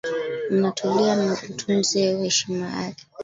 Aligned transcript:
Mnatulia 0.49 1.15
na 1.15 1.33
utunze 1.49 2.01
heshima 2.21 2.67
yake. 2.75 3.03